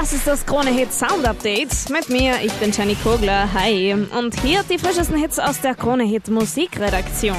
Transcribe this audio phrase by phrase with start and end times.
[0.00, 1.90] Das ist das Krone Hit Sound Update.
[1.90, 3.52] Mit mir, ich bin Jenny Kogler.
[3.52, 3.92] Hi.
[3.92, 7.36] Und hier die frischesten Hits aus der Krone Hit Musikredaktion.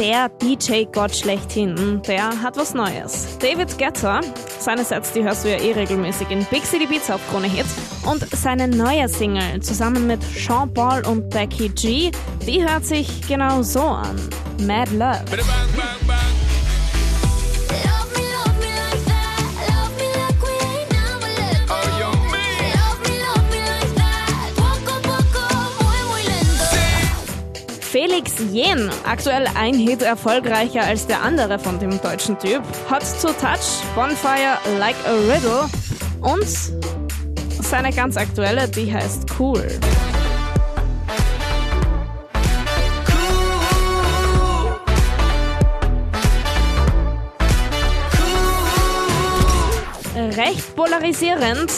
[0.00, 3.38] Der DJ-Gott schlechthin, der hat was Neues.
[3.38, 4.20] David Guetta,
[4.58, 7.66] seine Sets, die hörst du ja eh regelmäßig in Big City Beats auf Krone Hit.
[8.04, 12.10] Und seine neue Single zusammen mit Sean Paul und Becky G,
[12.48, 14.16] die hört sich genau so an.
[14.66, 14.90] Mad.
[14.92, 15.22] Love
[28.00, 32.62] Felix Jen, aktuell ein Hit erfolgreicher als der andere von dem deutschen Typ.
[32.88, 35.68] Hot to Touch, Bonfire, Like a Riddle
[36.20, 36.46] und
[37.60, 39.66] seine ganz aktuelle, die heißt Cool.
[50.36, 51.72] Recht polarisierend.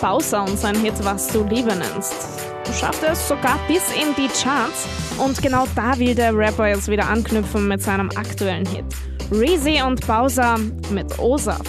[0.00, 2.36] Bowser und sein Hit Was du Liebe nennst.
[2.72, 4.86] Schafft es sogar bis in die Charts
[5.18, 8.84] und genau da will der Rapper jetzt wieder anknüpfen mit seinem aktuellen Hit.
[9.30, 10.56] Reezy und Bowser
[10.90, 11.66] mit O-Saft.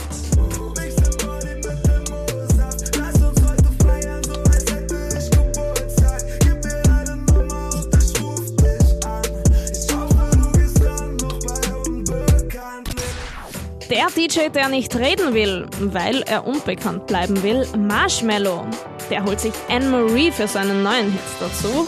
[13.90, 18.68] Der DJ, der nicht reden will, weil er unbekannt bleiben will, Marshmallow.
[19.10, 21.88] Der holt sich Anne-Marie für seinen neuen Hit dazu.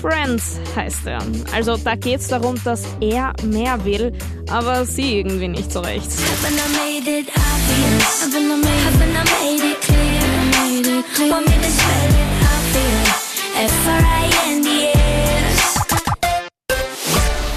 [0.00, 1.22] Friends heißt er.
[1.54, 4.12] Also da geht's darum, dass er mehr will,
[4.50, 6.08] aber sie irgendwie nicht so recht.
[6.10, 7.28] Haven't I made it?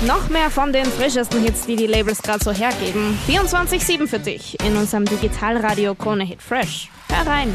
[0.07, 3.19] Noch mehr von den frischesten Hits, die die Labels gerade so hergeben.
[3.27, 6.89] 24-7 für dich in unserem Digitalradio Krone Hit Fresh.
[7.09, 7.53] Hör rein.